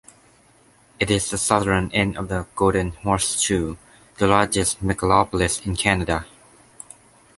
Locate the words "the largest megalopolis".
4.17-5.63